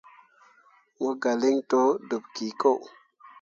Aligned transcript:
Mo 0.99 1.09
gǝlaŋ 1.21 1.57
to 1.69 1.81
deb 2.09 2.23
ki 2.35 2.47
ko. 2.61 2.71